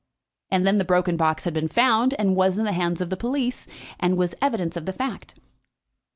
And 0.49 0.65
then 0.65 0.79
the 0.79 0.83
broken 0.83 1.15
box 1.15 1.43
had 1.43 1.53
been 1.53 1.67
found, 1.67 2.15
and 2.15 2.35
was 2.35 2.57
in 2.57 2.63
the 2.63 2.71
hands 2.71 3.01
of 3.01 3.11
the 3.11 3.15
police, 3.15 3.67
and 3.99 4.17
was 4.17 4.33
evidence 4.41 4.75
of 4.75 4.87
the 4.87 4.93
fact. 4.93 5.35